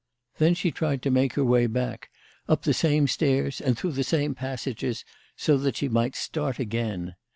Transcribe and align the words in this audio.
Then 0.39 0.55
she 0.55 0.71
tried 0.71 1.03
to 1.03 1.11
make 1.11 1.33
her 1.33 1.43
way 1.45 1.67
back, 1.67 2.09
up 2.49 2.63
the 2.63 2.73
same 2.73 3.07
stairs 3.07 3.61
and 3.61 3.77
through 3.77 3.91
the 3.91 4.03
same 4.03 4.33
passages, 4.33 5.05
so 5.35 5.57
that 5.59 5.75
she 5.77 5.89
might 5.89 6.15
start 6.15 6.57
again. 6.57 7.13